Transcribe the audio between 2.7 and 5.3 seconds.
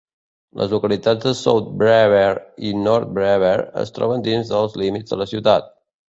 North Brewer es troben dins dels límits de la